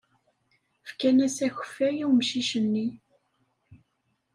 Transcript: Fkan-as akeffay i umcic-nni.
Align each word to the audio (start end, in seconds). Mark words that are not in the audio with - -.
Fkan-as 0.89 1.37
akeffay 1.47 1.95
i 2.03 2.05
umcic-nni. 2.09 2.87